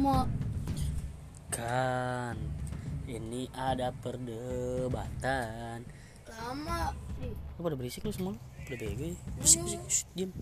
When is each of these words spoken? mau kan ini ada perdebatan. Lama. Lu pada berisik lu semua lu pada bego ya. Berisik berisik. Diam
mau 0.00 0.24
kan 1.52 2.40
ini 3.04 3.52
ada 3.52 3.92
perdebatan. 4.00 5.84
Lama. 6.24 6.96
Lu 7.20 7.60
pada 7.60 7.76
berisik 7.76 8.08
lu 8.08 8.14
semua 8.14 8.32
lu 8.32 8.40
pada 8.64 8.76
bego 8.80 9.12
ya. 9.12 9.16
Berisik 9.36 9.60
berisik. 9.60 10.06
Diam 10.16 10.32